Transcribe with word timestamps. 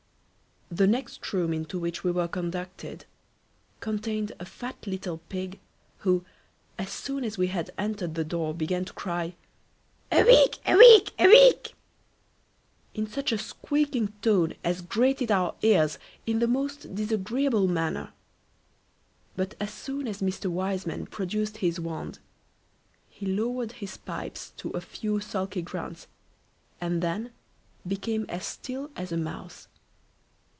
The 0.73 0.87
next 0.87 1.33
room 1.33 1.51
into 1.51 1.77
which 1.77 2.05
we 2.05 2.11
were 2.11 2.29
conducted, 2.29 3.03
contained 3.81 4.31
a 4.39 4.45
fat 4.45 4.87
little 4.87 5.17
pig, 5.27 5.59
who, 5.97 6.23
as 6.77 6.89
soon 6.89 7.25
as 7.25 7.37
we 7.37 7.47
had 7.47 7.71
entered 7.77 8.15
the 8.15 8.23
door, 8.23 8.53
began 8.53 8.85
to 8.85 8.93
cry 8.93 9.35
a 10.13 10.23
week, 10.23 10.59
a 10.65 10.77
week, 10.77 11.11
a 11.19 11.27
week, 11.27 11.73
in 12.93 13.05
such 13.05 13.33
a 13.33 13.37
squeaking 13.37 14.13
tone 14.21 14.53
as 14.63 14.81
grated 14.81 15.29
our 15.29 15.55
ears 15.61 15.99
in 16.25 16.39
the 16.39 16.47
most 16.47 16.95
disagreeable 16.95 17.67
manner: 17.67 18.13
but 19.35 19.55
as 19.59 19.73
soon 19.73 20.07
as 20.07 20.21
Mr. 20.21 20.49
Wiseman 20.49 21.05
produced 21.05 21.57
his 21.57 21.81
wand, 21.81 22.19
he 23.09 23.25
lowered 23.25 23.73
his 23.73 23.97
pipes 23.97 24.51
to 24.55 24.69
a 24.69 24.79
few 24.79 25.19
sulky 25.19 25.61
grunts, 25.61 26.07
and 26.79 27.01
then 27.03 27.31
became 27.85 28.25
as 28.29 28.45
still 28.45 28.89
as 28.95 29.11
a 29.11 29.17
mouse. 29.17 29.67